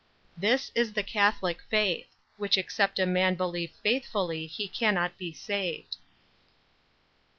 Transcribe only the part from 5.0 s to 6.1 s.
be saved.